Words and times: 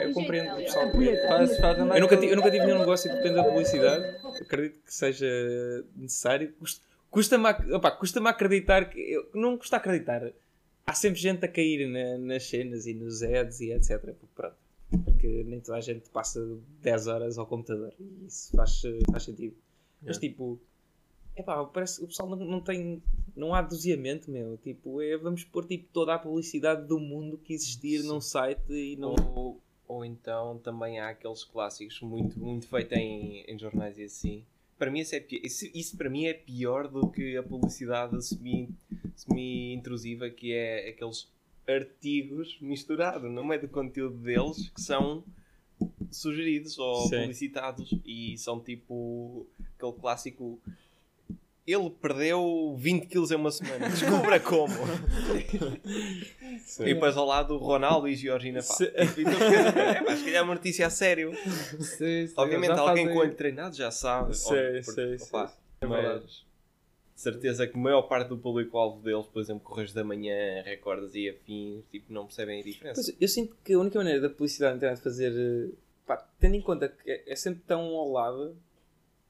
Eu 0.00 0.12
compreendo 0.12 0.52
o 0.52 0.56
pessoal. 0.56 0.90
Faz, 1.28 1.56
faz 1.58 1.78
Eu 1.78 1.84
nunca, 2.00 2.16
tive, 2.16 2.32
eu 2.32 2.36
nunca 2.36 2.50
tive 2.50 2.66
nenhum 2.66 2.78
negócio 2.78 3.10
que 3.10 3.16
dependa 3.16 3.36
da 3.36 3.44
publicidade. 3.44 4.04
Acredito 4.40 4.82
que 4.84 4.94
seja 4.94 5.26
necessário. 5.96 6.52
Custa- 6.58 6.86
Custa-me 7.10 7.48
opá, 7.74 7.90
custa-me 7.92 8.28
acreditar 8.28 8.90
que. 8.90 9.00
eu- 9.00 9.28
Não 9.34 9.56
custa 9.56 9.76
acreditar. 9.78 10.30
Há 10.86 10.92
sempre 10.92 11.18
gente 11.18 11.44
a 11.44 11.48
cair 11.48 11.88
na- 11.88 12.18
nas 12.18 12.46
cenas 12.46 12.86
e 12.86 12.92
nos 12.94 13.22
ads 13.22 13.60
e 13.60 13.72
etc. 13.72 13.98
Porque, 14.00 14.26
pronto, 14.34 14.56
porque 15.04 15.44
nem 15.44 15.58
toda 15.60 15.78
a 15.78 15.80
gente 15.80 16.10
passa 16.10 16.40
10 16.82 17.06
horas 17.06 17.38
ao 17.38 17.46
computador. 17.46 17.92
E 17.98 18.26
isso 18.26 18.54
faz, 18.54 18.82
faz 19.10 19.22
sentido. 19.22 19.56
Mas 20.02 20.18
tipo. 20.18 20.60
Epá, 21.36 21.62
parece 21.64 22.02
o 22.02 22.06
pessoal 22.06 22.28
não, 22.30 22.36
não 22.38 22.60
tem. 22.60 23.02
Não 23.34 23.54
há 23.54 23.60
doseamento, 23.60 24.30
meu. 24.30 24.56
Tipo, 24.56 25.02
é, 25.02 25.16
vamos 25.18 25.44
pôr 25.44 25.66
tipo, 25.66 25.86
toda 25.92 26.14
a 26.14 26.18
publicidade 26.18 26.86
do 26.86 26.98
mundo 26.98 27.36
que 27.36 27.52
existir 27.52 28.02
num 28.02 28.20
site 28.20 28.60
e 28.70 28.96
não. 28.96 29.14
Ou, 29.34 29.60
ou 29.86 30.04
então 30.04 30.58
também 30.58 30.98
há 30.98 31.10
aqueles 31.10 31.44
clássicos 31.44 32.00
muito, 32.00 32.38
muito 32.38 32.66
feitos 32.66 32.96
em, 32.96 33.44
em 33.46 33.58
jornais 33.58 33.98
e 33.98 34.04
assim. 34.04 34.44
Para 34.78 34.90
mim 34.90 35.00
isso, 35.00 35.14
é 35.14 35.24
isso, 35.42 35.66
isso 35.74 35.96
para 35.96 36.08
mim 36.08 36.26
é 36.26 36.34
pior 36.34 36.88
do 36.88 37.08
que 37.10 37.36
a 37.36 37.42
publicidade 37.42 38.22
semi- 38.24 38.68
semi-intrusiva, 39.14 40.28
que 40.30 40.52
é 40.52 40.88
aqueles 40.88 41.28
artigos 41.66 42.58
misturados 42.60 43.30
no 43.30 43.44
meio 43.44 43.60
do 43.60 43.68
conteúdo 43.68 44.16
deles 44.18 44.68
que 44.70 44.80
são 44.80 45.24
sugeridos 46.10 46.78
ou 46.78 47.08
Sim. 47.08 47.20
publicitados 47.20 47.90
e 48.04 48.36
são 48.38 48.60
tipo 48.60 49.46
aquele 49.76 49.92
clássico 49.92 50.60
ele 51.66 51.90
perdeu 51.90 52.74
20 52.78 53.06
quilos 53.06 53.30
em 53.30 53.34
uma 53.34 53.50
semana. 53.50 53.88
Descubra 53.88 54.38
como. 54.38 54.74
E 56.80 56.94
depois 56.94 57.16
ao 57.16 57.26
lado 57.26 57.56
Ronaldo 57.58 58.06
e 58.08 58.14
Georgina 58.14 58.60
pá. 58.62 58.76
E 58.80 59.24
ver, 59.24 59.26
"É 59.76 60.02
pá, 60.02 60.16
se 60.16 60.24
calhar 60.24 60.40
é 60.40 60.42
uma 60.42 60.54
notícia 60.54 60.86
a 60.86 60.90
sério. 60.90 61.32
Sim, 61.80 62.26
sim, 62.26 62.34
Obviamente 62.36 62.72
alguém 62.72 63.08
com 63.08 63.14
o 63.14 63.18
olho 63.18 63.34
treinado 63.34 63.76
já 63.76 63.90
sabe. 63.90 64.34
Ó, 64.44 64.48
porque, 64.48 64.82
sei, 64.82 65.16
opá, 65.16 65.48
sei. 65.48 65.56
É. 65.80 65.86
Mas 65.86 66.46
de 67.16 67.22
certeza 67.22 67.66
que 67.66 67.74
a 67.76 67.80
maior 67.80 68.02
parte 68.02 68.28
do 68.28 68.36
público-alvo 68.36 69.00
deles, 69.02 69.26
por 69.26 69.40
exemplo, 69.40 69.62
Correios 69.64 69.92
da 69.94 70.04
Manhã, 70.04 70.62
Recordas 70.62 71.14
e 71.14 71.30
afins, 71.30 71.82
tipo, 71.90 72.12
não 72.12 72.26
percebem 72.26 72.60
a 72.60 72.62
diferença. 72.62 73.00
Pois, 73.02 73.16
eu 73.18 73.28
sinto 73.28 73.56
que 73.64 73.72
a 73.72 73.78
única 73.78 73.98
maneira 73.98 74.20
da 74.20 74.28
publicidade 74.28 74.72
na 74.72 74.76
internet 74.76 75.02
fazer, 75.02 75.32
eh, 75.32 75.74
pá, 76.06 76.18
tendo 76.38 76.56
em 76.56 76.60
conta 76.60 76.90
que 76.90 77.10
é, 77.10 77.22
é 77.26 77.34
sempre 77.34 77.62
tão 77.66 77.80
ao 77.80 78.12
lado, 78.12 78.54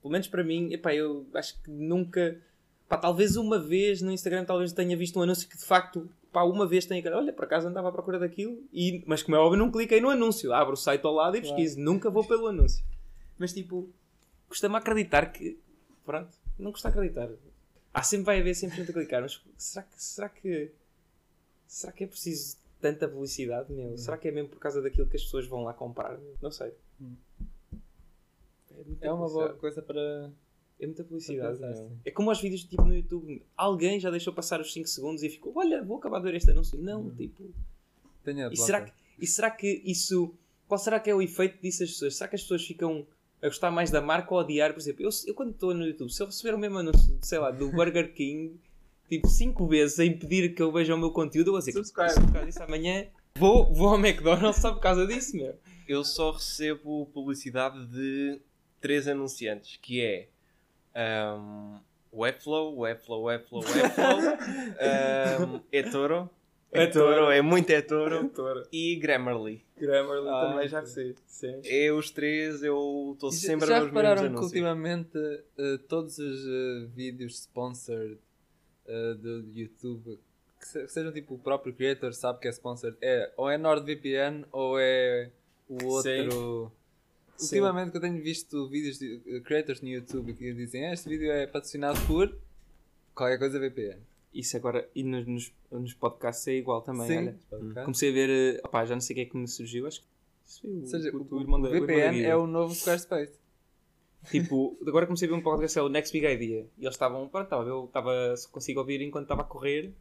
pelo 0.07 0.13
menos 0.13 0.29
para 0.29 0.45
mim, 0.45 0.73
epá, 0.73 0.95
eu 0.95 1.27
acho 1.35 1.61
que 1.61 1.69
nunca, 1.69 2.41
pá, 2.89 2.97
talvez 2.97 3.35
uma 3.35 3.59
vez 3.59 4.01
no 4.01 4.13
Instagram 4.13 4.45
talvez 4.45 4.73
tenha 4.73 4.97
visto 4.97 5.19
um 5.19 5.23
anúncio 5.23 5.49
que 5.49 5.57
de 5.57 5.65
facto, 5.65 6.09
pá, 6.33 6.45
uma 6.45 6.65
vez 6.65 6.87
tenha 6.87 7.03
que, 7.03 7.09
olha, 7.09 7.33
por 7.33 7.45
acaso 7.45 7.67
andava 7.67 7.89
à 7.89 7.93
procura 7.93 8.21
daquilo, 8.21 8.63
e, 8.73 9.03
mas 9.05 9.25
como 9.25 9.37
é 9.37 9.41
óbvio 9.41 9.59
não 9.59 9.69
cliquei 9.69 10.01
no 10.01 10.09
anúncio, 10.09 10.53
abro 10.53 10.75
o 10.75 10.77
site 10.77 11.05
ao 11.05 11.13
lado 11.13 11.37
e 11.37 11.41
pesquiso, 11.41 11.81
nunca 11.81 12.09
vou 12.09 12.25
pelo 12.25 12.47
anúncio. 12.47 12.85
Mas 13.37 13.53
tipo, 13.53 13.91
custa-me 14.49 14.77
acreditar 14.77 15.33
que, 15.33 15.59
pronto, 16.05 16.31
não 16.57 16.71
custa 16.71 16.89
acreditar. 16.89 17.29
Há 17.93 18.03
sempre, 18.05 18.27
vai 18.27 18.41
haver 18.41 18.55
sempre 18.55 18.77
gente 18.77 18.91
a 18.91 18.95
clicar, 18.95 19.23
mas 19.23 19.43
será 19.57 19.83
que, 19.85 20.01
será 20.01 20.29
que, 20.29 20.71
será 21.67 21.93
que 21.93 22.05
é 22.05 22.07
preciso 22.07 22.59
tanta 22.81 23.09
publicidade, 23.09 23.73
meu? 23.73 23.97
Será 23.97 24.17
que 24.17 24.29
é 24.29 24.31
mesmo 24.31 24.51
por 24.51 24.61
causa 24.61 24.81
daquilo 24.81 25.09
que 25.09 25.17
as 25.17 25.25
pessoas 25.25 25.49
vão 25.49 25.65
lá 25.65 25.75
comprar? 25.75 26.17
Não 26.41 26.53
sei. 26.53 26.73
É, 29.01 29.07
É 29.07 29.13
uma 29.13 29.29
boa 29.29 29.55
coisa 29.55 29.83
para. 29.83 30.31
É 30.79 30.87
muita 30.87 31.03
publicidade. 31.05 31.59
Sim. 31.59 31.91
É 32.05 32.11
como 32.11 32.29
aos 32.29 32.41
vídeos 32.41 32.65
tipo 32.65 32.85
no 32.85 32.95
YouTube. 32.95 33.43
Alguém 33.57 33.99
já 33.99 34.11
deixou 34.11 34.33
passar 34.33 34.61
os 34.61 34.73
5 34.73 34.87
segundos 34.89 35.23
e 35.23 35.31
ficou, 35.31 35.53
olha, 35.57 35.83
vou 35.83 35.97
acabar 35.97 36.19
de 36.19 36.25
ver 36.25 36.35
este 36.35 36.51
anúncio. 36.51 36.79
Não, 36.79 37.09
tipo. 37.11 37.51
Tenha 38.23 38.49
E 38.53 38.57
será, 38.57 38.83
que, 38.83 38.93
e 39.19 39.27
será 39.27 39.51
que 39.51 39.83
isso. 39.85 40.35
Qual 40.69 40.79
será 40.79 41.01
que 41.01 41.09
é 41.09 41.15
o 41.15 41.23
efeito 41.23 41.61
disso 41.63 41.83
às 41.83 41.91
pessoas? 41.91 42.17
Será 42.17 42.29
que 42.29 42.37
as 42.37 42.43
pessoas 42.43 42.65
ficam 42.67 43.07
a 43.41 43.47
gostar 43.47 43.71
mais 43.71 43.91
da 43.91 44.01
marca 44.03 44.35
ou 44.35 44.41
a 44.41 44.43
odiar? 44.43 44.73
Por 44.75 44.81
exemplo, 44.81 45.03
eu, 45.03 45.11
eu 45.27 45.35
quando 45.35 45.51
estou 45.53 45.73
no 45.73 45.87
YouTube, 45.87 46.13
se 46.13 46.23
eu 46.23 46.27
receber 46.27 46.55
o 46.55 46.59
mesmo 46.59 46.79
anúncio, 46.79 47.17
sei 47.23 47.39
lá, 47.39 47.51
do 47.51 47.71
Burger 47.71 48.13
King, 48.13 48.59
tipo 49.09 49.29
5 49.29 49.67
vezes 49.67 49.99
a 50.01 50.05
impedir 50.05 50.55
que 50.55 50.61
eu 50.63 50.71
veja 50.73 50.95
o 50.95 50.99
meu 50.99 51.11
conteúdo, 51.13 51.49
eu 51.49 51.53
vou 51.53 51.61
dizer, 51.61 51.73
Subscribe. 51.73 52.11
"Se 52.11 52.21
por 52.21 52.33
causa 52.33 52.47
disso 52.47 52.63
amanhã, 52.63 53.07
vou, 53.39 53.73
vou 53.73 53.89
ao 53.91 53.99
McDonald's 53.99 54.61
só 54.61 54.73
por 54.73 54.81
causa 54.81 55.07
disso, 55.07 55.37
meu. 55.37 55.55
Eu 55.89 56.05
só 56.05 56.33
recebo 56.33 57.07
publicidade 57.15 57.87
de 57.87 58.41
três 58.87 59.09
anunciantes, 59.09 59.79
que 59.83 60.01
é 60.01 60.29
um, 61.37 61.81
Webflow, 62.13 62.79
Webflow, 62.79 63.25
Webflow, 63.25 63.63
Webflow, 63.65 64.19
um, 65.57 65.61
eToro, 65.73 66.31
eToro, 66.73 67.31
é 67.33 67.43
muito 67.43 67.69
eToro, 67.71 68.31
e 68.73 68.95
Grammarly. 68.95 69.65
Grammarly 69.77 70.29
Ah, 70.29 70.49
também 70.53 70.69
já 70.69 70.87
sei. 70.87 71.17
Sim. 71.27 71.61
É 71.65 71.93
os 71.93 72.13
três, 72.13 72.63
eu 72.63 73.11
estou 73.15 73.33
sempre 73.33 73.67
Já 73.67 73.79
a 73.79 73.81
ver 73.81 73.87
os 73.87 73.93
mesmos 73.93 74.03
repararam 74.03 74.21
que 74.23 74.27
anúncios. 74.29 74.53
ultimamente 74.53 75.19
eh, 75.59 75.79
todos 75.89 76.17
os 76.19 76.47
eh, 76.47 76.87
vídeos 76.95 77.41
sponsored 77.41 78.19
eh, 78.87 79.15
do 79.15 79.51
YouTube 79.53 80.21
que 80.61 80.87
sejam 80.89 81.13
tipo 81.13 81.35
o 81.35 81.39
próprio 81.39 81.75
creator 81.75 82.15
sabe 82.15 82.39
que 82.39 82.47
é 82.47 82.53
sponsored 82.53 82.97
é 83.03 83.33
ou 83.37 83.51
é 83.51 83.59
NordVPN 83.59 84.45
ou 84.53 84.79
é 84.79 85.31
o 85.69 85.85
outro. 85.87 86.71
Sim. 86.71 86.71
Ultimamente 87.41 87.91
que 87.91 87.97
eu 87.97 88.01
tenho 88.01 88.23
visto 88.23 88.69
vídeos 88.69 88.99
de 88.99 89.21
eh, 89.27 89.41
creators 89.41 89.81
no 89.81 89.89
YouTube 89.89 90.35
que 90.35 90.53
dizem 90.55 90.87
"Ah, 90.87 90.93
este 90.93 91.09
vídeo 91.09 91.31
é 91.31 91.47
patrocinado 91.47 91.99
por 92.07 92.35
qualquer 93.15 93.39
coisa 93.39 93.59
VPN. 93.59 94.01
Isso 94.35 94.57
agora, 94.57 94.89
e 94.95 95.03
nos, 95.03 95.27
nos, 95.27 95.53
nos 95.71 95.95
podcasts 95.95 96.47
é 96.49 96.55
igual 96.57 96.83
também, 96.83 97.07
Sim. 97.07 97.17
olha. 97.19 97.37
Ok? 97.71 97.83
Comecei 97.85 98.11
a 98.11 98.13
ver, 98.13 98.31
eh, 98.31 98.61
opá, 98.65 98.85
já 98.85 98.95
não 98.95 99.01
sei 99.01 99.15
o 99.15 99.17
que 99.17 99.21
é 99.23 99.25
que 99.27 99.37
me 99.37 99.49
surgiu, 99.49 99.87
acho 99.87 100.01
que 100.03 100.67
Ou 100.69 100.87
seja, 100.87 101.11
o, 101.17 101.27
o 101.35 101.41
irmão 101.41 101.61
da- 101.61 101.69
o 101.71 101.73
o 101.77 101.81
VPN 101.81 102.23
é 102.25 102.37
o 102.37 102.47
novo 102.47 102.75
Squarespace. 102.75 103.33
Tipo, 104.31 104.77
agora 104.87 105.07
comecei 105.07 105.29
a 105.29 105.31
ver 105.31 105.37
um 105.37 105.43
podcast, 105.43 105.79
é 105.79 105.83
o 105.83 105.89
Next 105.89 106.13
Big 106.13 106.27
Idea. 106.27 106.67
E 106.77 106.83
eles 106.85 106.95
estavam, 106.95 107.29
pronto, 107.29 107.53
eu 107.55 107.85
estava, 107.85 108.35
consigo 108.51 108.81
ouvir 108.81 109.01
enquanto 109.01 109.25
estava 109.25 109.43
a 109.43 109.45
correr. 109.45 109.93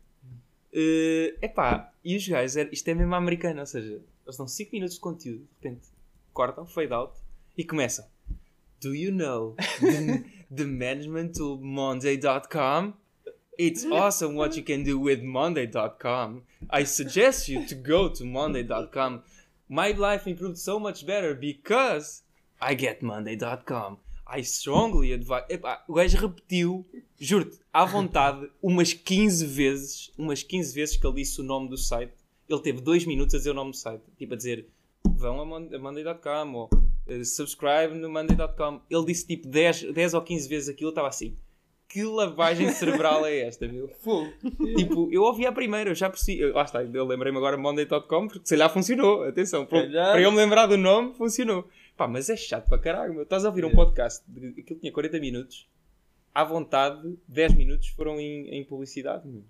É 0.74 1.36
epá, 1.44 1.94
e 2.04 2.18
os 2.18 2.28
gajos, 2.28 2.56
isto 2.72 2.88
é 2.90 2.94
mesmo 2.94 3.16
americano, 3.16 3.62
ou 3.62 3.66
seja, 3.66 4.02
eles 4.26 4.36
dão 4.38 4.48
5 4.48 4.72
minutos 4.74 4.96
de 4.96 5.00
conteúdo, 5.02 5.40
de 5.40 5.48
repente 5.70 5.88
cortam, 6.34 6.66
fade 6.66 6.92
out 6.92 7.14
e 7.58 7.64
começam. 7.64 8.06
Do 8.82 8.94
you 8.94 9.12
know 9.12 9.56
the, 9.80 10.24
the 10.52 10.66
management 10.66 11.34
tool 11.36 11.58
Monday.com? 11.62 12.94
It's 13.58 13.86
awesome 13.92 14.36
what 14.36 14.56
you 14.58 14.64
can 14.64 14.84
do 14.84 15.00
with 15.00 15.22
Monday.com. 15.24 16.44
I 16.70 16.86
suggest 16.86 17.48
you 17.50 17.66
to 17.68 17.76
go 17.76 18.10
to 18.10 18.26
Monday.com. 18.26 19.22
My 19.70 19.94
life 19.94 20.28
improved 20.30 20.58
so 20.58 20.80
much 20.80 21.06
better 21.06 21.34
because 21.34 22.22
I 22.62 22.76
get 22.76 23.02
Monday.com. 23.02 23.98
I 24.28 24.42
strongly 24.44 25.14
advise. 25.14 25.46
Epá, 25.50 25.84
o 25.88 25.94
gajo 25.94 26.18
repetiu, 26.18 26.86
juro-te, 27.20 27.60
à 27.72 27.86
vontade, 27.86 28.50
umas 28.62 28.92
15 28.92 29.46
vezes, 29.46 30.12
umas 30.18 30.42
15 30.44 30.74
vezes 30.74 30.98
que 30.98 31.06
ele 31.08 31.16
disse 31.18 31.40
o 31.40 31.44
nome 31.44 31.70
do 31.70 31.78
site. 31.78 32.12
Ele 32.50 32.60
teve 32.62 32.82
2 32.82 33.06
minutos 33.06 33.36
a 33.36 33.38
dizer 33.38 33.52
o 33.52 33.54
nome 33.54 33.72
do 33.72 33.78
site. 33.78 34.04
Tipo 34.18 34.34
a 34.34 34.38
dizer, 34.38 34.68
vão 35.16 35.40
a, 35.42 35.46
Mon- 35.46 35.70
a 35.74 35.80
Monday.com 35.80 36.54
ou 36.54 36.70
subscribe 37.24 37.94
no 37.96 38.10
Monday.com. 38.10 38.82
Ele 38.90 39.06
disse 39.06 39.28
tipo 39.28 39.48
10, 39.48 39.94
10 39.94 40.14
ou 40.14 40.22
15 40.22 40.50
vezes 40.50 40.70
aquilo, 40.70 40.90
eu 40.90 40.92
estava 40.92 41.08
assim. 41.08 41.36
Que 41.88 42.04
lavagem 42.04 42.70
cerebral 42.72 43.26
é 43.26 43.40
esta, 43.42 43.68
meu? 43.68 43.88
Fogo. 44.04 44.30
tipo, 44.76 45.08
eu 45.14 45.22
ouvi 45.24 45.46
a 45.46 45.52
primeira, 45.52 45.92
eu 45.92 45.96
já 45.96 46.10
percebi. 46.10 46.42
eu- 46.42 46.54
Lá 46.54 46.64
está, 46.64 46.84
eu 46.84 47.06
lembrei-me 47.06 47.38
agora 47.38 47.56
Monday.com 47.58 48.28
porque 48.28 48.42
sei 48.44 48.58
lá 48.58 48.68
funcionou. 48.68 49.24
Atenção, 49.24 49.66
para, 49.66 49.88
para 49.90 50.20
eu 50.22 50.32
me 50.32 50.38
lembrar 50.38 50.66
do 50.66 50.78
nome, 50.78 51.14
funcionou. 51.14 51.68
Pá, 51.96 52.08
mas 52.08 52.30
é 52.30 52.36
chato 52.36 52.68
para 52.68 52.78
caralho, 52.80 53.14
meu. 53.14 53.24
Estás 53.24 53.46
a 53.46 53.50
ouvir 53.50 53.64
um 53.64 53.72
podcast, 53.72 54.22
de, 54.28 54.60
aquilo 54.60 54.80
tinha 54.80 54.92
40 54.92 55.20
minutos, 55.20 55.70
à 56.34 56.44
vontade, 56.44 57.18
10 57.28 57.54
minutos 57.54 57.88
foram 57.90 58.20
em, 58.20 58.50
em 58.50 58.64
publicidade, 58.66 59.26
meu. 59.28 59.44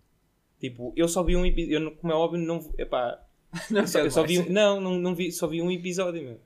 Tipo, 0.59 0.93
eu 0.95 1.07
só 1.07 1.23
vi 1.23 1.35
um 1.35 1.45
episódio, 1.45 1.91
como 1.99 2.13
é 2.13 2.15
óbvio, 2.15 2.39
não. 2.39 2.59
Epá, 2.77 3.19
eu 3.71 3.87
só, 3.87 3.99
eu 3.99 4.11
só 4.11 4.23
vi 4.23 4.37
um, 4.39 4.49
não, 4.51 4.79
não, 4.79 4.97
não 4.99 5.15
vi, 5.15 5.31
só 5.31 5.47
vi 5.47 5.61
um 5.61 5.71
episódio, 5.71 6.21
meu. 6.21 6.39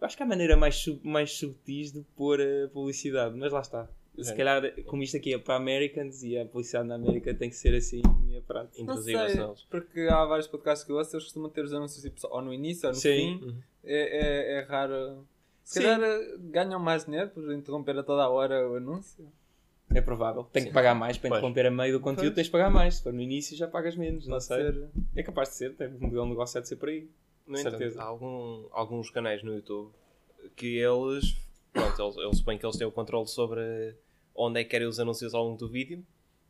Eu 0.00 0.06
acho 0.06 0.16
que 0.16 0.22
há 0.22 0.26
maneira 0.26 0.56
mais, 0.56 0.76
sub, 0.76 1.00
mais 1.02 1.32
subtis 1.32 1.92
de 1.92 2.02
pôr 2.16 2.40
a 2.40 2.68
publicidade, 2.68 3.36
mas 3.36 3.52
lá 3.52 3.60
está. 3.60 3.88
Se 4.18 4.32
É. 4.32 4.34
calhar, 4.34 4.62
como 4.84 5.02
isto 5.02 5.16
aqui 5.16 5.34
é 5.34 5.38
para 5.38 5.56
Americans 5.56 6.22
e 6.22 6.38
a 6.38 6.46
publicidade 6.46 6.88
na 6.88 6.94
América 6.94 7.34
tem 7.34 7.50
que 7.50 7.56
ser 7.56 7.74
assim, 7.74 8.00
é. 8.30 8.40
Não 8.54 8.66
Intrusivas 8.78 9.32
sei, 9.32 9.44
porque 9.70 10.00
há 10.10 10.24
vários 10.24 10.46
podcasts 10.46 10.84
que 10.86 10.92
eu 10.92 10.96
ouço, 10.96 11.14
eles 11.14 11.24
costumam 11.24 11.50
ter 11.50 11.64
os 11.64 11.72
anúncios 11.72 12.02
tipo, 12.02 12.26
ou 12.28 12.40
no 12.42 12.52
início 12.52 12.88
ou 12.88 12.94
no 12.94 13.00
Sim. 13.00 13.38
fim. 13.40 13.56
É, 13.84 14.56
é, 14.56 14.58
é 14.58 14.60
raro. 14.62 15.26
Se 15.62 15.80
Sim. 15.80 15.82
calhar 15.86 16.02
eh, 16.02 16.34
ganham 16.38 16.78
mais 16.80 17.04
dinheiro 17.04 17.28
por 17.30 17.52
interromper 17.52 17.98
a 17.98 18.02
toda 18.02 18.22
a 18.22 18.28
hora 18.28 18.68
o 18.68 18.76
anúncio. 18.76 19.26
É 19.94 20.00
provável. 20.00 20.44
Tem 20.44 20.64
que 20.64 20.72
pagar 20.72 20.94
mais 20.94 21.16
para 21.18 21.28
Pois. 21.30 21.38
interromper 21.38 21.66
a 21.66 21.70
meio 21.70 21.92
do 21.94 22.00
conteúdo, 22.00 22.26
Pois. 22.28 22.34
tens 22.36 22.46
de 22.46 22.50
pagar 22.52 22.70
mais. 22.70 22.96
Se 22.96 23.02
for 23.02 23.12
no 23.12 23.20
início 23.20 23.56
já 23.56 23.68
pagas 23.68 23.96
menos, 23.96 24.26
não 24.26 24.40
sei. 24.40 24.56
ser. 24.72 24.88
É 25.14 25.22
capaz 25.22 25.50
de 25.50 25.54
ser, 25.56 25.74
tem 25.74 25.88
um 25.88 25.98
modelo 26.00 26.24
de 26.24 26.30
negócio 26.30 26.58
há 26.58 26.62
de 26.62 26.68
ser 26.68 26.76
por 26.76 26.88
aí. 26.88 27.08
No 27.46 27.56
Certeza. 27.58 27.84
entanto, 27.94 28.00
há 28.00 28.04
algum, 28.04 28.66
alguns 28.72 29.10
canais 29.10 29.42
no 29.42 29.54
YouTube 29.54 29.92
que 30.56 30.78
eles, 30.78 31.36
pronto, 31.72 32.02
eles, 32.02 32.16
eles 32.16 32.38
supõem 32.38 32.58
que 32.58 32.66
eles 32.66 32.76
têm 32.76 32.86
o 32.86 32.92
controle 32.92 33.26
sobre 33.28 33.94
onde 34.34 34.60
é 34.60 34.64
que 34.64 34.70
querem 34.70 34.86
os 34.86 34.98
anúncios 35.00 35.34
ao 35.34 35.44
longo 35.44 35.56
do 35.58 35.68
vídeo 35.68 36.04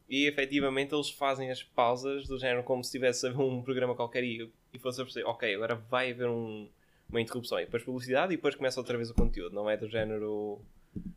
e 0.08 0.26
efetivamente 0.26 0.94
eles 0.94 1.10
fazem 1.10 1.50
as 1.50 1.62
pausas 1.62 2.26
do 2.28 2.38
género 2.38 2.62
como 2.62 2.82
se 2.82 2.88
estivesse 2.88 3.26
a 3.26 3.31
ver 3.31 3.40
um 3.40 3.62
programa 3.62 3.94
qualquer 3.94 4.25
e, 4.25 4.50
e 4.72 4.78
fosse 4.78 5.00
a 5.00 5.04
perceber, 5.04 5.26
ok, 5.26 5.54
agora 5.54 5.75
vai 5.75 6.12
haver 6.12 6.28
um- 6.28 6.69
uma 7.08 7.20
interrupção 7.20 7.58
e 7.60 7.64
depois 7.64 7.82
publicidade 7.84 8.32
e 8.32 8.37
depois 8.37 8.54
começa 8.54 8.81
outra 8.81 8.96
vez 8.96 9.10
o 9.10 9.14
conteúdo. 9.14 9.54
Não 9.54 9.69
é 9.70 9.76
do 9.76 9.88
género 9.88 10.60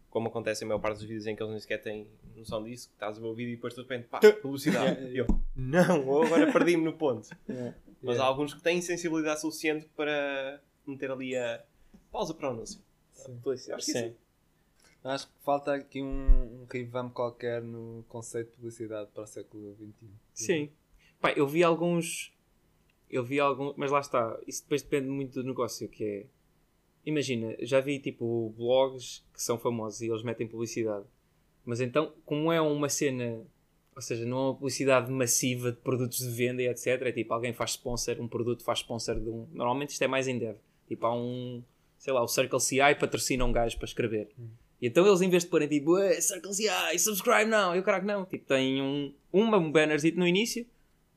como 0.09 0.27
acontece 0.27 0.63
em 0.63 0.67
maior 0.67 0.79
parte 0.79 0.97
dos 0.97 1.03
vídeos 1.07 1.25
em 1.27 1.35
que 1.35 1.41
eles 1.41 1.51
nem 1.51 1.59
sequer 1.59 1.81
têm 1.81 2.07
noção 2.35 2.63
disso, 2.63 2.87
que 2.89 2.93
estás 2.95 3.17
a 3.17 3.21
ver 3.21 3.27
o 3.27 3.33
vídeo 3.33 3.51
e 3.53 3.55
depois 3.55 3.73
de 3.75 3.81
repente, 3.81 4.07
pá, 4.07 4.19
publicidade. 4.41 4.99
Eu, 5.15 5.25
não, 5.55 6.07
ou 6.07 6.23
agora 6.23 6.51
perdi-me 6.51 6.83
no 6.83 6.93
ponto. 6.93 7.27
Mas 8.01 8.19
há 8.19 8.25
alguns 8.25 8.53
que 8.53 8.61
têm 8.61 8.81
sensibilidade 8.81 9.41
suficiente 9.41 9.87
para 9.95 10.61
meter 10.85 11.11
ali 11.11 11.35
a 11.35 11.63
pausa 12.11 12.33
para 12.33 12.49
o 12.49 12.51
anúncio. 12.51 12.81
Publicidade. 13.41 13.81
Acho 13.81 13.85
que 13.85 13.91
Sim. 13.91 14.15
Acho 15.03 15.27
que 15.27 15.33
falta 15.43 15.73
aqui 15.73 16.01
um, 16.01 16.61
um 16.61 16.65
revamp 16.69 17.13
qualquer 17.13 17.61
no 17.61 18.03
conceito 18.09 18.49
de 18.49 18.55
publicidade 18.55 19.09
para 19.13 19.23
o 19.23 19.27
século 19.27 19.75
XXI. 19.75 20.09
Sim. 20.33 20.69
Pá, 21.21 21.31
eu 21.31 21.47
vi 21.47 21.63
alguns. 21.63 22.33
Eu 23.09 23.23
vi 23.23 23.39
alguns. 23.39 23.75
Mas 23.77 23.91
lá 23.91 23.99
está. 23.99 24.37
Isso 24.45 24.63
depois 24.63 24.81
depende 24.81 25.07
muito 25.07 25.33
do 25.33 25.43
negócio. 25.43 25.87
Que 25.87 26.03
é. 26.03 26.25
Imagina, 27.05 27.55
já 27.61 27.79
vi 27.79 27.97
tipo 27.99 28.53
blogs 28.57 29.25
que 29.33 29.41
são 29.41 29.57
famosos 29.57 30.01
e 30.01 30.09
eles 30.09 30.21
metem 30.21 30.47
publicidade. 30.47 31.05
Mas 31.65 31.79
então, 31.79 32.13
como 32.25 32.51
é 32.51 32.59
uma 32.59 32.89
cena. 32.89 33.45
Ou 33.99 34.01
seja, 34.01 34.25
não 34.25 34.37
é 34.37 34.41
uma 34.43 34.53
publicidade 34.53 35.11
massiva 35.11 35.73
de 35.73 35.77
produtos 35.77 36.19
de 36.19 36.29
venda 36.29 36.61
e 36.61 36.69
etc. 36.69 36.87
É 37.01 37.11
tipo 37.11 37.33
alguém 37.33 37.51
faz 37.51 37.71
sponsor, 37.71 38.15
um 38.21 38.29
produto 38.29 38.63
faz 38.63 38.79
sponsor 38.79 39.19
de 39.19 39.29
um. 39.29 39.45
Normalmente 39.51 39.89
isto 39.89 40.01
é 40.01 40.07
mais 40.07 40.25
em 40.25 40.39
dev. 40.39 40.55
Tipo, 40.87 41.05
há 41.05 41.13
um. 41.13 41.61
Sei 41.97 42.13
lá, 42.13 42.23
o 42.23 42.27
Circle 42.29 42.61
CI 42.61 42.95
patrocina 42.97 43.43
um 43.43 43.51
gajo 43.51 43.75
para 43.75 43.85
escrever. 43.85 44.29
E 44.81 44.87
então 44.87 45.05
eles, 45.05 45.19
em 45.19 45.29
vez 45.29 45.43
de 45.43 45.49
porem 45.49 45.67
tipo, 45.67 45.95
"Ué, 45.95 46.21
Circle 46.21 46.53
CI, 46.53 46.97
subscribe 46.97 47.49
não, 47.49 47.75
eu 47.75 47.83
caraca 47.83 48.05
não. 48.05 48.23
Tipo, 48.23 48.45
têm 48.45 48.81
um, 48.81 49.13
uma, 49.33 49.57
um 49.57 49.69
bannerzito 49.69 50.17
no 50.17 50.25
início. 50.25 50.65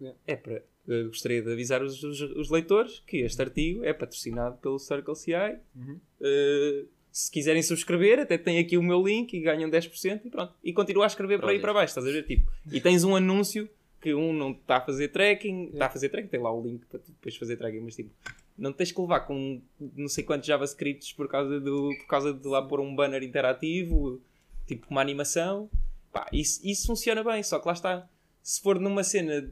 Yeah. 0.01 0.19
É 0.27 0.35
para. 0.35 0.65
gostaria 1.07 1.41
de 1.41 1.53
avisar 1.53 1.85
os, 1.85 2.03
os, 2.03 2.21
os 2.21 2.51
leitores 2.51 2.99
que 3.07 3.19
este 3.19 3.41
artigo 3.41 3.85
é 3.85 3.93
patrocinado 3.93 4.57
pelo 4.57 4.81
Circle 4.81 5.15
CI. 5.15 5.35
Uhum. 5.77 6.01
Uh, 6.21 6.89
se 7.13 7.31
quiserem 7.31 7.63
subscrever, 7.63 8.21
até 8.21 8.39
tem 8.39 8.59
aqui 8.59 8.79
o 8.79 8.83
meu 8.83 9.07
link 9.07 9.35
e 9.35 9.41
ganham 9.41 9.71
10% 9.71 10.23
e 10.25 10.31
pronto. 10.31 10.55
E 10.65 10.73
continua 10.73 11.05
a 11.05 11.07
escrever 11.07 11.39
para 11.39 11.51
aí 11.51 11.59
Pronto. 11.59 11.63
para 11.63 11.81
baixo, 11.81 11.91
estás 11.91 12.07
a 12.07 12.11
ver? 12.11 12.25
Tipo, 12.25 12.51
e 12.73 12.81
tens 12.81 13.05
um 13.05 13.15
anúncio 13.15 13.69
que 14.01 14.15
um 14.15 14.33
não 14.33 14.53
está 14.53 14.79
a 14.79 14.81
fazer 14.81 15.09
tracking, 15.09 15.71
está 15.75 15.87
a 15.87 15.91
fazer 15.91 16.09
tracking, 16.09 16.29
tem 16.29 16.41
lá 16.41 16.51
o 16.51 16.63
link 16.67 16.85
para 16.87 16.99
depois 17.07 17.37
fazer 17.37 17.57
tracking, 17.57 17.81
mas 17.81 17.95
tipo, 17.95 18.11
não 18.57 18.73
tens 18.73 18.91
que 18.91 19.01
levar 19.01 19.21
com 19.21 19.61
não 19.79 20.09
sei 20.09 20.25
quantos 20.25 20.47
JavaScripts 20.47 21.13
por 21.13 21.29
causa, 21.29 21.61
do, 21.61 21.91
por 22.01 22.07
causa 22.07 22.33
de 22.33 22.49
lá 22.49 22.63
pôr 22.63 22.81
um 22.81 22.95
banner 22.97 23.23
interativo, 23.23 24.21
tipo 24.67 24.87
uma 24.91 25.03
animação. 25.03 25.69
Pá, 26.11 26.27
isso, 26.33 26.61
isso 26.65 26.87
funciona 26.87 27.23
bem, 27.23 27.43
só 27.43 27.59
que 27.59 27.67
lá 27.67 27.75
está. 27.75 28.09
Se 28.43 28.61
for 28.61 28.81
numa 28.81 29.05
cena 29.05 29.49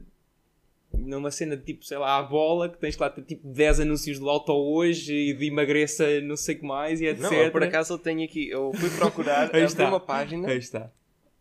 numa 0.93 1.31
cena 1.31 1.55
de 1.57 1.63
tipo, 1.63 1.85
sei 1.85 1.97
lá, 1.97 2.17
a 2.17 2.23
bola, 2.23 2.69
que 2.69 2.77
tens 2.77 2.97
lá 2.97 3.09
tipo 3.09 3.47
10 3.47 3.81
anúncios 3.81 4.19
do 4.19 4.29
auto 4.29 4.51
hoje 4.51 5.13
e 5.13 5.33
de 5.33 5.47
emagreça 5.47 6.21
não 6.21 6.35
sei 6.35 6.55
o 6.55 6.59
que 6.59 6.65
mais 6.65 7.01
e 7.01 7.05
etc. 7.05 7.21
Não, 7.23 7.33
eu, 7.33 7.51
por 7.51 7.63
acaso 7.63 7.93
eu 7.93 7.97
tenho 7.97 8.23
aqui, 8.23 8.49
eu 8.49 8.71
fui 8.73 8.89
procurar, 8.89 9.49
Aí 9.55 9.63
está. 9.63 9.87
uma 9.87 9.99
página, 9.99 10.47
Aí 10.49 10.57
está. 10.57 10.91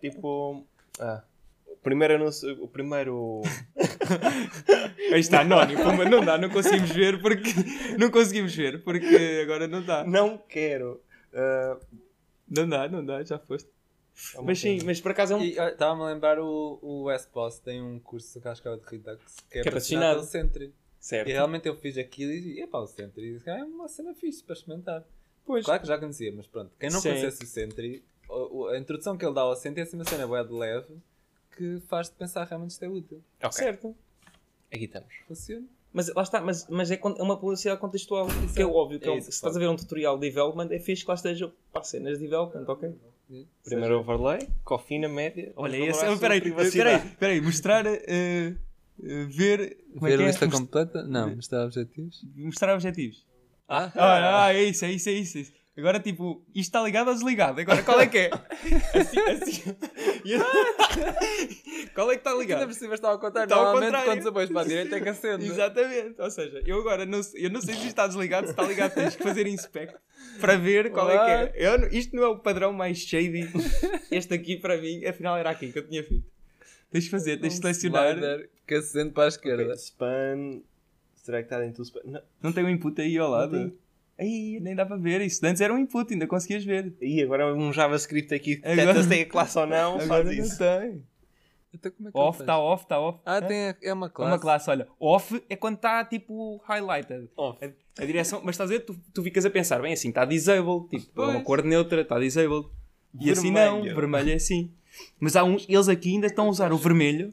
tipo, 0.00 0.64
ah, 0.98 1.22
o 1.66 1.76
primeiro 1.82 2.14
anúncio, 2.14 2.62
o 2.62 2.68
primeiro, 2.68 3.42
Aí 5.12 5.20
está, 5.20 5.40
anónimo. 5.40 5.80
Não 6.08 6.24
dá, 6.24 6.38
não 6.38 6.48
conseguimos 6.50 6.90
ver 6.90 7.20
porque. 7.20 7.50
Não 7.98 8.10
conseguimos 8.10 8.54
ver 8.54 8.82
porque 8.84 9.40
agora 9.42 9.66
não 9.66 9.82
dá. 9.82 10.04
não 10.04 10.38
quero, 10.38 11.00
ah, 11.34 11.76
Não 12.48 12.68
dá, 12.68 12.88
não 12.88 13.04
dá, 13.04 13.22
já 13.22 13.38
foste. 13.38 13.68
É 14.34 14.40
Mas 14.42 14.58
sim, 14.58 14.78
mas 14.84 15.00
por 15.00 15.10
acaso 15.12 15.32
é 15.34 15.36
um. 15.36 15.40
Olha, 15.40 15.72
estava-me 15.72 16.02
a 16.02 16.06
lembrar 16.06 16.38
o, 16.38 16.78
o 16.82 17.02
Westboss 17.04 17.58
tem 17.58 17.82
um 17.82 17.98
curso 17.98 18.40
que 18.40 18.48
acho 18.48 18.60
que 18.62 18.68
é 18.68 18.70
o 18.70 18.76
de 18.76 18.84
Redux 18.86 19.36
que 19.50 19.58
é, 19.58 19.62
Que 19.62 19.68
é 19.68 19.70
patrocinado 19.70 20.20
pelo 20.20 20.26
Sentry. 20.30 20.74
Certo. 20.98 21.28
E 21.28 21.32
realmente 21.32 21.66
eu 21.66 21.74
fiz 21.76 21.96
aquilo 21.96 22.30
e 22.32 22.60
epá, 22.62 22.78
o 22.78 22.86
Sentry 22.86 23.36
isso 23.36 23.48
é 23.48 23.64
uma 23.64 23.88
cena 23.88 24.14
fixe 24.14 24.42
para 24.44 24.54
experimentar. 24.54 25.04
Pois. 25.46 25.64
Claro 25.64 25.80
que 25.80 25.88
já 25.88 25.98
conhecia, 25.98 26.30
mas 26.32 26.46
pronto, 26.46 26.70
quem 26.78 26.90
não 26.90 27.00
Sim. 27.00 27.08
conhecesse 27.10 27.42
o 27.42 27.46
Sentry, 27.46 28.04
a 28.72 28.78
introdução 28.78 29.16
que 29.16 29.24
ele 29.24 29.34
dá 29.34 29.40
ao 29.40 29.56
Sentry 29.56 29.80
é 29.80 29.82
assim 29.84 29.96
uma 29.96 30.04
cena 30.04 30.26
bué 30.26 30.44
de 30.44 30.52
leve 30.52 30.96
que 31.56 31.80
faz-te 31.88 32.14
pensar 32.14 32.44
realmente 32.46 32.70
isto 32.72 32.84
é 32.84 32.88
útil. 32.88 33.22
Ok, 33.42 33.52
Certo. 33.52 33.96
aqui 34.72 34.84
estamos. 34.84 35.12
Funciona. 35.26 35.66
Mas 35.92 36.14
lá 36.14 36.22
está, 36.22 36.40
mas, 36.40 36.68
mas 36.68 36.90
é 36.90 36.94
é 37.02 37.22
uma 37.22 37.36
publicidade 37.36 37.80
contextual. 37.80 38.28
Que 38.54 38.62
é 38.62 38.66
óbvio 38.66 39.00
que 39.00 39.06
é 39.06 39.08
é 39.08 39.12
um- 39.12 39.16
isso 39.18 39.32
se 39.32 39.38
estás 39.38 39.56
a 39.56 39.58
ver 39.58 39.68
um 39.68 39.74
tutorial 39.74 40.16
de 40.16 40.28
development, 40.28 40.68
é 40.70 40.78
fixe 40.78 41.02
que 41.02 41.08
lá 41.10 41.14
esteja 41.16 41.52
pá, 41.72 41.82
cenas 41.82 42.18
de 42.18 42.24
development, 42.24 42.64
ok? 42.68 42.94
Primeiro 43.64 44.00
overlay, 44.00 44.48
cofina, 44.64 45.08
média. 45.08 45.52
Olha, 45.56 45.76
esse, 45.76 46.00
falar 46.00 46.18
peraí, 46.18 46.40
peraí, 46.40 47.00
peraí, 47.18 47.40
mostrar, 47.40 47.84
eh, 47.86 48.54
ver, 49.28 49.76
como 49.94 50.06
é 50.06 50.10
Ver 50.10 50.16
que 50.16 50.22
a 50.22 50.26
é? 50.26 50.28
lista 50.28 50.46
Mos- 50.46 50.54
completa? 50.58 51.02
Não, 51.04 51.36
mostrar 51.36 51.64
objetivos. 51.64 52.20
mostrar 52.36 52.74
objetivos. 52.74 53.24
Ah, 53.68 53.92
Ah, 53.94 54.44
ah, 54.46 54.52
é 54.54 54.64
isso, 54.64 54.84
é 54.84 54.90
isso, 54.92 55.08
é 55.08 55.12
isso. 55.12 55.38
é 55.38 55.40
isso. 55.42 55.52
Agora, 55.80 55.98
tipo, 56.00 56.42
isto 56.54 56.68
está 56.68 56.82
ligado 56.82 57.08
ou 57.08 57.14
desligado? 57.14 57.60
Agora, 57.60 57.82
qual 57.82 58.00
é 58.00 58.06
que 58.06 58.18
é? 58.18 58.30
Assim, 58.94 59.18
assim. 59.20 59.76
Qual 61.94 62.10
é 62.10 62.14
que 62.14 62.20
está 62.20 62.30
Ainda 62.30 62.42
ligado? 62.42 62.66
por 62.68 62.74
cima 62.74 62.94
está 62.94 63.08
ao 63.08 63.18
contrário. 63.18 63.48
Está 63.52 63.56
ao 63.56 63.74
contrário. 63.74 64.04
quando 64.10 64.22
se 64.22 64.28
apoias 64.28 64.50
para 64.50 64.60
a 64.60 64.64
direita 64.64 64.96
é 64.96 65.00
que 65.00 65.08
acende. 65.08 65.46
Exatamente. 65.46 66.20
Ou 66.20 66.30
seja, 66.30 66.62
eu 66.66 66.80
agora 66.80 67.04
não, 67.06 67.22
sei- 67.22 67.46
eu 67.46 67.50
não 67.50 67.60
sei 67.60 67.74
se 67.74 67.80
isto 67.80 67.88
está 67.90 68.06
desligado, 68.06 68.46
se 68.46 68.52
está 68.52 68.62
ligado, 68.62 68.94
tens 68.94 69.16
que 69.16 69.22
fazer 69.22 69.46
inspect 69.46 69.96
para 70.40 70.56
ver 70.56 70.90
qual 70.92 71.10
é 71.10 71.18
que 71.50 71.58
é. 71.58 71.66
Eu 71.66 71.88
isto 71.90 72.14
não 72.14 72.22
é 72.22 72.28
o 72.28 72.38
padrão 72.38 72.72
mais 72.72 72.98
shady. 72.98 73.48
Este 74.10 74.34
aqui, 74.34 74.56
para 74.56 74.76
mim, 74.80 75.04
afinal 75.04 75.36
era 75.36 75.50
aqui 75.50 75.72
que 75.72 75.78
eu 75.78 75.86
tinha 75.88 76.04
feito. 76.04 76.24
Tens 76.90 77.04
de 77.04 77.10
fazer, 77.10 77.36
tens 77.38 77.54
de 77.54 77.60
selecionar. 77.60 78.16
Que 78.66 78.74
acende 78.74 79.10
para 79.12 79.24
a 79.24 79.28
esquerda. 79.28 79.62
Ok, 79.64 79.76
Span. 79.76 80.60
Será 81.16 81.38
que 81.38 81.44
está 81.44 81.58
dentro 81.60 81.82
do 81.82 81.84
span? 81.84 82.00
Não. 82.04 82.22
Não 82.42 82.52
tem 82.52 82.64
um 82.64 82.68
input 82.68 83.00
aí 83.00 83.16
ao 83.18 83.30
lado? 83.30 83.72
Aí, 84.20 84.60
nem 84.60 84.74
dá 84.74 84.84
para 84.84 84.96
ver. 84.96 85.20
Isso 85.22 85.44
antes 85.46 85.60
era 85.62 85.72
um 85.72 85.78
input, 85.78 86.12
ainda 86.12 86.26
conseguias 86.26 86.62
ver. 86.64 86.92
E 87.00 87.22
agora 87.22 87.54
um 87.54 87.72
JavaScript 87.72 88.34
aqui 88.34 88.56
que 88.56 88.68
Agora- 88.68 89.06
tem 89.06 89.22
a 89.22 89.26
classe 89.26 89.58
ou 89.58 89.66
não, 89.66 89.94
Agora 89.94 90.06
faz 90.06 90.24
não 90.26 90.32
isso. 90.32 90.58
tem. 90.58 91.02
Então 91.72 91.92
como 91.96 92.08
é 92.08 92.12
Off, 92.14 92.40
está 92.42 92.58
off, 92.58 92.82
está 92.84 92.98
off. 93.00 93.18
Ah, 93.24 93.36
Hã? 93.36 93.42
tem, 93.42 93.68
a- 93.70 93.76
é 93.80 93.92
uma 93.94 94.06
É 94.06 94.10
classe. 94.10 94.32
uma 94.32 94.38
classe, 94.38 94.70
olha. 94.70 94.88
Off 94.98 95.42
é 95.48 95.56
quando 95.56 95.76
está 95.76 96.04
tipo 96.04 96.60
highlighted. 96.68 97.28
Off. 97.36 97.64
A, 97.64 98.02
a 98.02 98.04
direção, 98.04 98.40
mas 98.44 98.54
estás 98.54 98.70
a 98.70 98.72
ver, 98.74 98.80
tu, 98.80 98.94
tu 99.14 99.22
ficas 99.22 99.46
a 99.46 99.50
pensar, 99.50 99.80
bem 99.80 99.92
assim, 99.92 100.08
está 100.08 100.24
disabled, 100.24 100.88
tipo, 100.88 101.22
é 101.22 101.24
uma 101.24 101.32
Pois. 101.34 101.44
cor 101.44 101.62
neutra, 101.64 102.00
está 102.02 102.18
disabled. 102.18 102.66
E 103.20 103.30
assim 103.30 103.50
não, 103.50 103.76
Vermelho. 103.76 103.94
vermelho 103.96 104.30
é 104.30 104.34
assim. 104.34 104.70
Mas 105.18 105.34
há 105.36 105.44
uns, 105.44 105.64
eles 105.68 105.88
aqui 105.88 106.10
ainda 106.12 106.26
estão 106.26 106.46
a 106.46 106.50
usar 106.50 106.72
o 106.72 106.76
vermelho, 106.76 107.32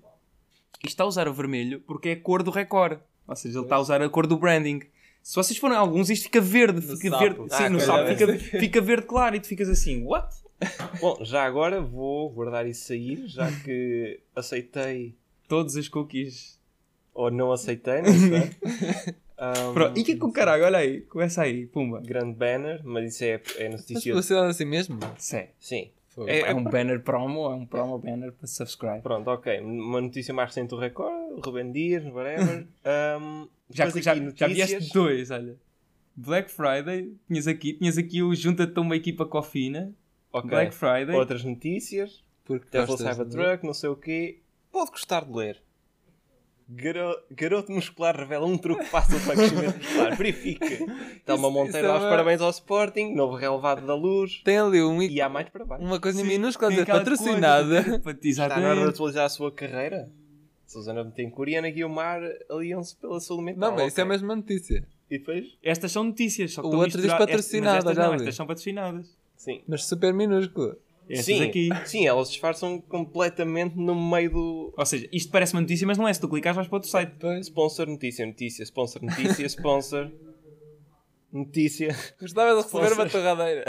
e 0.83 0.87
está 0.87 1.03
a 1.03 1.07
usar 1.07 1.27
o 1.27 1.33
vermelho 1.33 1.79
porque 1.81 2.09
é 2.09 2.11
a 2.13 2.19
cor 2.21 2.43
do 2.43 2.51
recorde. 2.51 2.99
Ou 3.27 3.35
seja, 3.35 3.57
ele 3.57 3.65
está 3.65 3.75
a 3.75 3.79
usar 3.79 4.01
a 4.01 4.07
cor 4.09 4.27
do 4.27 4.37
branding. 4.37 4.81
Se 5.27 5.35
vocês 5.35 5.59
forem 5.59 5.75
a 5.75 5.79
alguns, 5.81 6.09
isto 6.09 6.23
fica 6.23 6.39
verde, 6.39 6.79
fica 6.79 7.09
sapo. 7.09 7.21
verde. 7.21 7.39
Sim, 7.53 7.63
Ah, 7.63 7.69
no 7.69 7.81
sapo 7.81 8.07
fica, 8.15 8.39
fica 8.39 8.79
verde 8.79 9.05
claro 9.07 9.35
e 9.35 9.41
tu 9.41 9.47
ficas 9.49 9.67
assim, 9.67 10.01
what? 10.05 10.33
Bom, 11.01 11.17
já 11.21 11.43
agora 11.43 11.81
vou 11.81 12.29
guardar 12.29 12.65
isso 12.65 12.87
sair, 12.87 13.27
já 13.27 13.51
que 13.61 14.21
aceitei 14.33 15.15
Todas 15.45 15.75
as 15.75 15.89
cookies. 15.89 16.57
ou 17.13 17.29
não 17.29 17.51
aceitei, 17.51 18.01
não 18.01 18.13
sei. 18.13 18.51
Um, 19.37 19.73
Pronto. 19.75 19.99
E 19.99 20.03
que 20.05 20.13
é 20.13 20.15
com 20.15 20.31
caralho, 20.31 20.63
olha 20.63 20.77
aí, 20.77 21.01
começa 21.01 21.41
aí, 21.41 21.65
pumba. 21.65 21.99
Grande 21.99 22.33
banner, 22.33 22.79
mas 22.85 23.13
isso 23.13 23.25
é, 23.25 23.41
é 23.57 23.67
Mas 23.69 23.81
notícia. 23.81 24.13
publicidade 24.13 24.47
assim 24.49 24.63
mesmo? 24.65 24.97
Sim. 25.17 25.43
Sim. 25.59 25.91
É, 26.25 26.39
é 26.39 26.55
um 26.55 26.63
banner 26.63 27.01
promo, 27.01 27.45
é 27.45 27.55
um 27.55 27.65
promo 27.65 27.97
banner 27.99 28.31
para 28.31 28.47
subscribe. 28.47 29.01
Pronto, 29.01 29.29
ok. 29.29 29.59
Uma 29.59 30.01
notícia 30.01 30.33
mais 30.33 30.49
recente 30.49 30.69
do 30.69 30.77
Record, 30.77 31.45
Ruben 31.45 31.71
Dias, 31.71 32.03
whatever. 32.05 32.67
Um, 33.19 33.47
Já, 33.69 33.89
já, 33.89 34.15
já 34.33 34.47
vieste 34.47 34.93
dois, 34.93 35.29
olha. 35.29 35.57
Black 36.15 36.49
Friday, 36.49 37.13
tinhas 37.27 37.47
aqui, 37.47 37.73
tinhas 37.73 37.97
aqui 37.97 38.23
o 38.23 38.33
Junta-te 38.33 38.79
uma 38.79 38.95
equipa 38.95 39.25
cofina. 39.25 39.93
Ok. 40.31 40.49
Black 40.49 40.73
Friday. 40.73 41.15
Outras 41.15 41.43
notícias. 41.43 42.23
Porque 42.45 42.65
Tesla 42.69 42.97
Cybertruck, 42.97 43.65
não 43.65 43.73
sei 43.73 43.89
o 43.89 43.95
quê. 43.95 44.39
Pode 44.71 44.91
gostar 44.91 45.25
de 45.25 45.31
ler. 45.33 45.61
Garo- 46.69 47.17
Garoto 47.31 47.71
muscular 47.71 48.15
revela 48.15 48.45
um 48.45 48.57
truque 48.57 48.83
fácil 48.85 49.19
para 49.21 49.35
crescimento 49.35 49.77
muscular. 49.79 50.17
Verifique. 50.17 50.85
Telma 51.25 51.49
Monteiro 51.49 51.77
é 51.87 51.89
dá 51.89 51.95
os 51.95 52.01
uma- 52.03 52.09
parabéns 52.09 52.41
ao 52.41 52.49
Sporting. 52.49 53.13
Novo 53.15 53.35
relevado 53.35 53.85
da 53.85 53.95
luz. 53.95 54.41
Tem 54.43 54.57
ali 54.57 54.81
um, 54.83 55.01
E 55.01 55.21
há 55.21 55.29
mais 55.29 55.47
para 55.49 55.63
baixo. 55.63 55.83
uma 55.83 55.99
coisa 55.99 56.19
Sim, 56.19 56.27
minúscula 56.27 56.69
dizer 56.69 56.85
patrocinada. 56.85 58.01
Está 58.23 58.59
na 58.59 58.69
hora 58.69 58.81
de 58.83 58.89
atualizar 58.89 59.25
a 59.25 59.29
sua 59.29 59.51
carreira. 59.51 60.09
Susana 60.65 61.03
Betancourt 61.05 61.49
e 61.49 61.55
Ana 61.55 61.69
Guiomar 61.69 62.19
aliam-se 62.49 62.93
pela 62.97 63.19
saúde 63.21 63.43
mental. 63.43 63.69
Não, 63.69 63.77
mas 63.77 63.87
isso 63.87 63.99
é 64.01 64.03
a 64.03 64.05
mesma 64.05 64.35
notícia. 64.35 64.85
E 65.09 65.17
depois? 65.19 65.45
Estas 65.63 65.89
são 65.93 66.03
notícias. 66.03 66.51
Só 66.51 66.61
que 66.61 66.67
O 66.67 66.75
outro 66.75 67.01
diz 67.01 67.13
patrocinada, 67.13 67.77
Estas, 67.77 67.97
não, 67.97 68.13
estas 68.13 68.35
são 68.35 68.45
patrocinadas. 68.45 69.15
Sim. 69.37 69.61
Mas 69.65 69.85
super 69.85 70.13
minúscula. 70.13 70.75
Estas 71.09 71.25
sim, 71.25 71.43
aqui. 71.43 71.69
sim, 71.85 72.05
elas 72.05 72.29
disfarçam 72.29 72.81
completamente 72.81 73.75
no 73.77 73.95
meio 73.95 74.29
do 74.31 74.73
Ou 74.77 74.85
seja, 74.85 75.07
isto 75.11 75.31
parece 75.31 75.53
uma 75.53 75.61
notícia, 75.61 75.87
mas 75.87 75.97
não 75.97 76.07
é. 76.07 76.13
Se 76.13 76.19
tu 76.19 76.27
clicares, 76.27 76.55
vais 76.55 76.67
para 76.67 76.75
outro 76.75 76.89
site. 76.89 77.13
sponsor 77.41 77.87
notícia, 77.87 78.25
notícia, 78.25 78.63
sponsor 78.63 79.01
notícia, 79.03 79.45
sponsor 79.47 80.11
notícia. 81.31 81.95
Gostava 82.19 82.55
de 82.55 82.61
receber 82.67 82.93
uma 82.93 83.09
torradeira. 83.09 83.65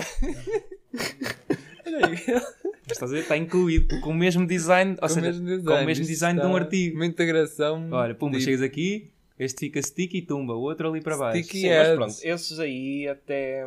Olha 1.87 2.07
aí. 2.07 2.25
Mas 2.26 2.92
Estás 2.92 3.11
a 3.11 3.14
ver? 3.14 3.21
Está 3.23 3.37
incluído 3.37 4.00
com 4.00 4.11
o 4.11 4.14
mesmo 4.14 4.47
design. 4.47 4.92
Ou 4.92 4.99
Com 4.99 5.07
o 5.07 5.09
seja, 5.09 5.26
mesmo 5.26 5.45
design. 5.47 5.64
com 5.66 5.75
o 5.75 5.87
mesmo 5.87 6.02
Isto 6.02 6.11
design 6.11 6.40
de 6.40 6.47
um 6.47 6.57
artigo. 6.57 6.97
Uma 6.97 7.07
integração. 7.07 7.88
Olha, 7.92 8.14
pumba, 8.14 8.38
de- 8.38 8.45
chegas 8.45 8.62
aqui, 8.62 9.11
Este 9.38 9.66
fica 9.66 9.80
stick 9.83 10.14
e 10.14 10.23
tumba, 10.23 10.54
o 10.54 10.61
outro 10.61 10.88
ali 10.88 11.00
para 11.00 11.16
baixo. 11.16 11.38
Sticky 11.45 11.61
Sim, 11.61 11.68
mas 11.68 11.88
pronto, 11.95 12.14
esses 12.23 12.59
aí 12.59 13.07
até. 13.09 13.64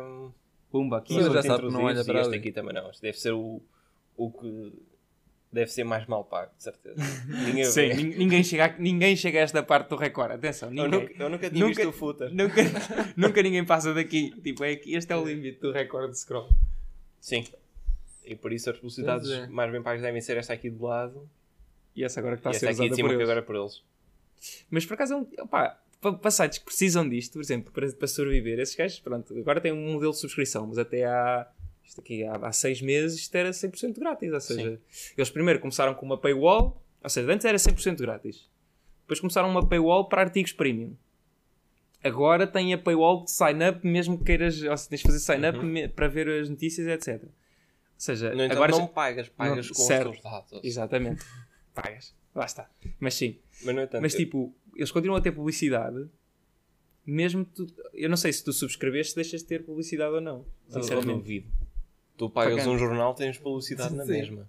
Pumba, 0.72 0.98
aqui. 0.98 1.14
Mas 1.14 1.32
já 1.32 1.42
sabe 1.42 1.66
que 1.66 1.72
não 1.72 1.84
olha 1.84 2.04
para 2.04 2.20
este 2.20 2.28
ali. 2.30 2.38
aqui 2.38 2.50
também 2.52 2.74
não. 2.74 2.90
Este 2.90 3.02
deve 3.02 3.18
ser 3.18 3.32
o, 3.32 3.60
o 4.16 4.30
que 4.32 4.72
deve 5.52 5.70
ser 5.70 5.84
mais 5.84 6.06
mal 6.06 6.24
pago, 6.24 6.50
de 6.56 6.62
certeza. 6.62 6.96
Ninguém 7.46 7.64
Sim, 7.66 7.92
ninguém 8.16 8.42
chega, 8.42 8.64
a, 8.64 8.78
ninguém 8.78 9.14
chega 9.14 9.38
a 9.38 9.42
esta 9.42 9.62
parte 9.62 9.90
do 9.90 9.96
recorde. 9.96 10.34
Atenção, 10.34 10.68
Eu 10.70 10.84
ninguém. 10.88 11.00
nunca, 11.00 11.22
eu 11.22 11.28
nunca 11.28 11.50
tinha 11.50 11.60
Nunca- 11.66 11.76
visto 11.76 11.88
o 11.88 11.92
footer. 11.92 12.34
Nunca, 12.34 12.62
nunca 13.16 13.42
ninguém 13.42 13.64
passa 13.64 13.92
daqui. 13.92 14.32
Tipo, 14.42 14.64
é 14.64 14.74
que 14.76 14.94
este 14.94 15.12
é 15.12 15.16
o 15.16 15.24
limite 15.24 15.60
do 15.60 15.70
recorde 15.70 16.12
de 16.12 16.18
scroll. 16.20 16.48
Sim. 17.20 17.44
E 18.24 18.34
por 18.34 18.52
isso 18.52 18.70
as 18.70 18.76
publicidades 18.76 19.28
Pois 19.28 19.40
é. 19.42 19.46
mais 19.48 19.70
bem 19.70 19.82
pagas 19.82 20.00
devem 20.00 20.20
ser 20.20 20.36
esta 20.36 20.52
aqui 20.52 20.70
do 20.70 20.84
lado 20.84 21.28
E 21.94 22.04
essa 22.04 22.20
agora 22.20 22.36
que 22.36 22.40
está 22.40 22.50
a 22.50 22.52
ser 22.54 22.66
aqui 22.66 22.74
usada 22.74 22.88
por 22.90 22.94
cima 22.96 23.08
que 23.16 23.22
agora 23.22 23.38
é 23.40 23.42
por 23.42 23.56
eles. 23.56 23.82
Mas 24.70 24.86
por 24.86 24.94
acaso, 24.94 25.12
é 25.14 25.16
um, 25.16 25.26
opá, 25.44 25.78
pa- 26.02 26.12
para 26.12 26.30
sites 26.30 26.58
que 26.58 26.64
precisam 26.66 27.08
disto, 27.08 27.32
por 27.34 27.40
exemplo, 27.42 27.72
para, 27.72 27.90
para 27.92 28.06
sobreviver, 28.08 28.58
esses 28.58 28.74
gajos, 28.74 28.98
pronto, 29.00 29.34
agora 29.38 29.60
tem 29.60 29.72
um 29.72 29.92
modelo 29.94 30.12
de 30.12 30.18
subscrição, 30.18 30.66
mas 30.66 30.76
até 30.76 31.04
há, 31.06 31.48
isto 31.84 32.00
aqui, 32.02 32.24
há, 32.24 32.32
há 32.34 32.52
seis 32.52 32.82
meses 32.82 33.18
isto 33.20 33.34
era 33.34 33.50
100% 33.50 33.98
grátis. 33.98 34.30
Ou 34.32 34.40
seja, 34.40 34.80
eles 35.16 35.30
primeiro 35.30 35.60
começaram 35.60 35.94
com 35.94 36.04
uma 36.04 36.18
paywall, 36.18 36.82
ou 37.02 37.08
seja, 37.08 37.32
antes 37.32 37.46
era 37.46 37.56
100% 37.56 37.96
grátis. 37.98 38.50
Depois 39.02 39.20
começaram 39.20 39.48
uma 39.48 39.66
paywall 39.66 40.08
para 40.08 40.22
artigos 40.22 40.52
premium. 40.52 40.94
Agora 42.04 42.46
tem 42.48 42.74
a 42.74 42.78
paywall 42.78 43.24
de 43.24 43.30
sign 43.30 43.68
up, 43.68 43.86
mesmo 43.86 44.18
que 44.18 44.24
queiras, 44.24 44.60
ou 44.62 44.76
seja, 44.76 44.90
tens 44.90 45.00
de 45.00 45.06
fazer 45.06 45.18
sign 45.20 45.46
up 45.48 45.58
me- 45.64 45.88
para 45.88 46.08
ver 46.08 46.28
as 46.28 46.48
notícias, 46.48 46.86
etc. 46.88 47.22
Ou 47.24 47.30
seja, 47.96 48.34
entanto, 48.34 48.52
agora. 48.52 48.72
não 48.72 48.86
pagas, 48.88 49.28
pagas 49.28 49.68
Não, 49.68 49.74
com 49.74 49.82
certo. 49.82 50.10
os 50.10 50.18
teus 50.18 50.32
dados. 50.32 50.60
Exatamente. 50.64 51.24
Pagas. 51.72 52.12
Lá 52.34 52.44
está. 52.46 52.68
Mas 52.98 53.14
sim. 53.14 53.38
Mas, 53.62 53.88
Mas 54.00 54.14
tipo, 54.14 54.52
eles 54.76 54.90
continuam 54.90 55.18
a 55.18 55.20
ter 55.22 55.32
publicidade, 55.32 56.08
mesmo 57.04 57.44
tu, 57.44 57.66
eu 57.92 58.08
não 58.08 58.16
sei 58.16 58.32
se 58.32 58.44
tu 58.44 58.52
subscreveste, 58.52 59.14
deixas 59.14 59.40
de 59.42 59.46
ter 59.48 59.64
publicidade 59.64 60.14
ou 60.14 60.20
não. 60.20 60.44
Sinceramente. 60.68 61.18
duvido. 61.18 61.46
Tu 62.16 62.30
pagas 62.30 62.56
Pagando. 62.58 62.74
um 62.74 62.78
jornal, 62.78 63.14
tens 63.14 63.38
publicidade 63.38 63.94
na 63.94 64.04
Sim. 64.04 64.12
mesma. 64.12 64.48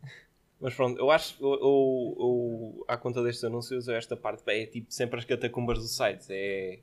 Mas 0.60 0.74
pronto, 0.76 0.98
eu 1.00 1.10
acho 1.12 1.36
eu, 1.44 1.52
eu, 1.54 2.16
eu, 2.20 2.86
à 2.88 2.96
conta 2.96 3.22
destes 3.24 3.44
anúncios, 3.44 3.88
esta 3.90 4.16
parte 4.16 4.44
é 4.48 4.66
tipo 4.66 4.92
sempre 4.94 5.20
as 5.20 5.26
catacumbas 5.26 5.80
do 5.80 5.86
site. 5.88 6.26
É, 6.30 6.80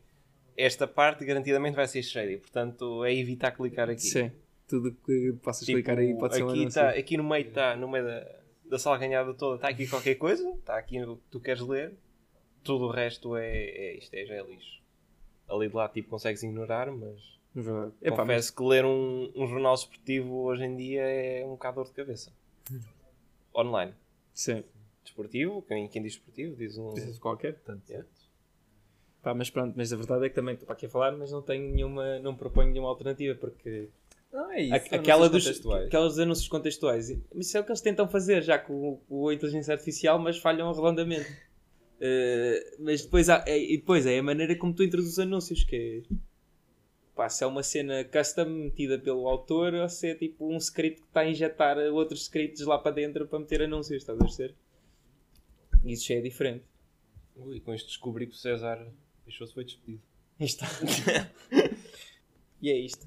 esta 0.56 0.86
parte 0.86 1.24
garantidamente 1.24 1.76
vai 1.76 1.86
ser 1.86 2.02
shady, 2.02 2.38
portanto 2.38 3.04
é 3.04 3.14
evitar 3.14 3.52
clicar 3.52 3.88
aqui. 3.88 4.02
Sim. 4.02 4.30
Tudo 4.68 4.92
que 5.04 5.32
possas 5.42 5.64
Tipo, 5.66 5.78
clicar 5.78 5.98
aí 5.98 6.14
pode 6.14 6.34
ser 6.34 6.42
um 6.44 6.50
aqui, 6.50 6.60
anúncio. 6.60 6.80
tá, 6.80 6.90
aqui 6.90 7.16
no 7.16 7.24
meio 7.24 7.48
está, 7.48 7.74
no 7.76 7.88
meio 7.88 8.04
da, 8.04 8.26
da 8.66 8.78
salganhada 8.78 9.32
toda, 9.34 9.56
está 9.56 9.68
aqui 9.68 9.86
qualquer 9.86 10.14
coisa, 10.16 10.48
está 10.50 10.76
aqui 10.76 11.02
o 11.02 11.16
que 11.16 11.22
tu 11.30 11.40
queres 11.40 11.62
ler, 11.62 11.94
tudo 12.62 12.86
o 12.86 12.90
resto 12.90 13.36
é, 13.36 13.48
é 13.56 13.96
isto, 13.98 14.12
é, 14.14 14.24
já 14.26 14.34
é 14.34 14.42
lixo. 14.42 14.80
Ali 15.48 15.68
de 15.68 15.74
lá 15.74 15.88
tipo 15.88 16.08
consegues 16.10 16.42
ignorar, 16.42 16.90
mas 16.90 17.38
Verdade. 17.54 17.92
Epá, 18.00 18.16
mas- 18.24 18.26
confesso 18.26 18.56
que 18.56 18.62
ler 18.62 18.84
um, 18.84 19.32
um 19.34 19.46
jornal 19.46 19.74
esportivo 19.74 20.34
hoje 20.42 20.64
em 20.64 20.76
dia 20.76 21.02
é 21.02 21.44
um 21.44 21.50
bocado 21.50 21.76
dor 21.76 21.86
de 21.86 21.92
cabeça. 21.92 22.32
Online. 23.54 23.92
Sim. 24.32 24.62
Desportivo, 25.02 25.62
quem, 25.62 25.88
quem 25.88 26.02
diz 26.02 26.12
esportivo 26.12 26.54
diz 26.56 26.78
um. 26.78 26.94
Diz 26.94 27.18
qualquer. 27.18 27.54
Portanto, 27.54 27.82
Yeah. 27.88 28.06
Pá, 29.22 29.34
mas 29.34 29.50
pronto, 29.50 29.74
mas 29.76 29.92
a 29.92 29.96
verdade 29.96 30.24
é 30.24 30.28
que 30.30 30.34
também 30.34 30.54
estou 30.54 30.66
para 30.66 30.74
aqui 30.74 30.86
a 30.86 30.88
falar, 30.88 31.12
mas 31.12 31.30
não 31.30 31.42
tenho 31.42 31.70
nenhuma, 31.74 32.18
não 32.20 32.34
proponho 32.34 32.70
nenhuma 32.70 32.88
alternativa, 32.88 33.34
porque 33.38 33.90
Não, 34.32 34.50
é 34.50 34.62
isso. 34.62 34.72
a- 34.72 34.76
anúncios 34.76 34.92
aquela 34.98 35.28
dos, 35.28 35.44
contextuais. 35.44 35.86
aquelas 35.88 36.08
dos 36.12 36.18
anúncios 36.20 36.48
contextuais, 36.48 37.10
mas 37.34 37.46
isso 37.48 37.58
é 37.58 37.60
o 37.60 37.64
que 37.64 37.70
eles 37.70 37.82
tentam 37.82 38.08
fazer 38.08 38.40
já 38.42 38.58
com, 38.58 38.96
com 39.08 39.28
a 39.28 39.34
inteligência 39.34 39.74
artificial, 39.74 40.18
mas 40.18 40.38
falham 40.38 40.72
redondamente. 40.72 41.26
Eh, 42.00 42.76
mas 42.78 43.02
depois, 43.02 43.28
há, 43.28 43.44
é, 43.46 43.58
e 43.58 43.76
depois 43.76 44.06
é 44.06 44.18
a 44.18 44.22
maneira 44.22 44.56
como 44.56 44.72
tu 44.72 44.82
introduzes 44.82 45.18
anúncios, 45.18 45.62
que 45.64 45.76
é, 46.08 46.14
pá, 47.14 47.28
se 47.28 47.44
é 47.44 47.46
uma 47.46 47.62
cena 47.62 48.02
custom 48.04 48.46
metida 48.46 48.98
pelo 48.98 49.28
autor 49.28 49.74
ou 49.74 49.88
se 49.88 50.08
é 50.08 50.14
tipo 50.14 50.50
um 50.50 50.56
script 50.56 51.02
que 51.02 51.08
está 51.08 51.20
a 51.20 51.28
injetar 51.28 51.76
outros 51.92 52.22
scripts 52.22 52.64
lá 52.64 52.78
para 52.78 52.92
dentro 52.92 53.26
para 53.26 53.38
meter 53.38 53.62
anúncios, 53.62 54.02
estás 54.02 54.18
a 54.18 54.36
ver? 54.36 54.54
Isso 55.84 56.08
já 56.08 56.14
é 56.14 56.20
diferente. 56.22 56.64
Ui, 57.36 57.60
com 57.60 57.74
isto 57.74 57.88
descobri 57.88 58.26
que 58.26 58.32
o 58.32 58.36
César 58.36 58.86
deixou-se 59.26 59.52
foi 59.52 59.64
despedido. 59.64 60.02
Está. 60.38 60.66
e 62.62 62.70
é 62.70 62.78
isto. 62.78 63.06